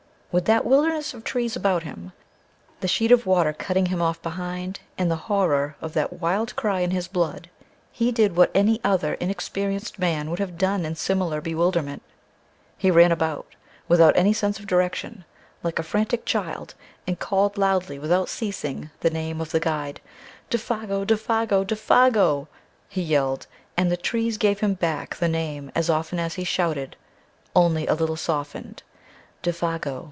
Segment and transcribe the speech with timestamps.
[0.33, 2.13] With that wilderness of trees about him,
[2.79, 6.79] the sheet of water cutting him off behind, and the horror of that wild cry
[6.79, 7.49] in his blood,
[7.91, 12.01] he did what any other inexperienced man would have done in similar bewilderment:
[12.77, 13.45] he ran about,
[13.89, 15.25] without any sense of direction,
[15.63, 16.75] like a frantic child,
[17.05, 19.99] and called loudly without ceasing the name of the guide:
[20.49, 21.05] "Défago!
[21.05, 21.65] Défago!
[21.65, 22.47] Défago!"
[22.87, 26.95] he yelled, and the trees gave him back the name as often as he shouted,
[27.53, 28.81] only a little softened
[29.43, 29.99] "Défago!